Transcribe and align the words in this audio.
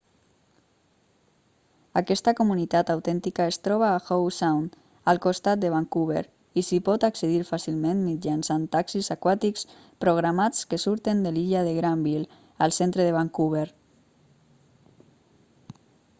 aquesta 1.99 2.31
comunitat 2.37 2.87
autèntica 2.93 3.45
es 3.51 3.57
troba 3.67 3.89
a 3.89 3.99
howe 4.05 4.31
sound 4.37 4.79
al 5.11 5.19
costat 5.25 5.59
de 5.65 5.69
vancouver 5.73 6.23
i 6.61 6.63
s'hi 6.69 6.79
pot 6.87 7.05
accedir 7.09 7.43
fàcilment 7.49 8.01
mitjançant 8.07 8.65
taxis 8.77 9.09
aquàtics 9.17 9.69
programats 10.05 10.63
que 10.71 10.79
surten 10.85 11.21
de 11.27 11.35
l'illa 11.37 11.61
de 11.69 11.75
granville 11.81 12.39
al 12.67 12.73
centre 12.79 13.05
de 13.09 13.13
vancouver 13.19 13.69